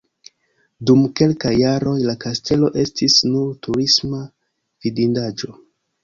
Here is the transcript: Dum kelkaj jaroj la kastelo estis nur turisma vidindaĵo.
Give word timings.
Dum 0.89 1.01
kelkaj 1.17 1.51
jaroj 1.57 1.93
la 2.09 2.15
kastelo 2.23 2.69
estis 2.83 3.17
nur 3.33 3.51
turisma 3.67 4.23
vidindaĵo. 4.87 5.53